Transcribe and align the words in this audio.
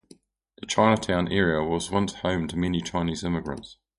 The 0.57 0.65
Chinatown 0.65 1.27
area 1.27 1.63
was 1.63 1.91
once 1.91 2.11
home 2.15 2.47
to 2.47 2.57
many 2.57 2.81
Chinese 2.81 3.23
immigrants. 3.23 3.77